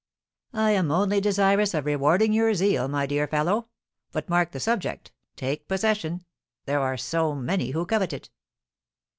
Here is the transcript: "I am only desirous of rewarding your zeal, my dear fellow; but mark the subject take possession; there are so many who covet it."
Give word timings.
"I 0.55 0.71
am 0.71 0.89
only 0.89 1.21
desirous 1.21 1.75
of 1.75 1.85
rewarding 1.85 2.33
your 2.33 2.55
zeal, 2.55 2.87
my 2.87 3.05
dear 3.05 3.27
fellow; 3.27 3.67
but 4.11 4.29
mark 4.29 4.51
the 4.51 4.59
subject 4.59 5.11
take 5.35 5.67
possession; 5.67 6.23
there 6.65 6.79
are 6.79 6.97
so 6.97 7.35
many 7.35 7.69
who 7.69 7.85
covet 7.85 8.11
it." 8.11 8.29